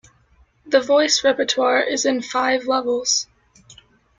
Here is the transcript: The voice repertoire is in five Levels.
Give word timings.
The 0.65 0.81
voice 0.81 1.23
repertoire 1.23 1.83
is 1.83 2.07
in 2.07 2.23
five 2.23 2.65
Levels. 2.65 3.27